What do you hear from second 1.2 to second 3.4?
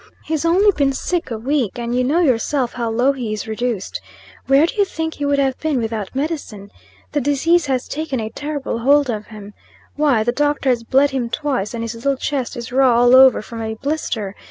a week, and you know yourself how low he